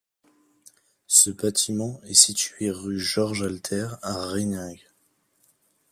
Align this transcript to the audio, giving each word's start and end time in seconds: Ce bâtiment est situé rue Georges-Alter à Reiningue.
Ce 1.05 1.29
bâtiment 1.29 2.01
est 2.05 2.15
situé 2.15 2.71
rue 2.71 2.97
Georges-Alter 2.99 3.87
à 4.01 4.25
Reiningue. 4.25 4.81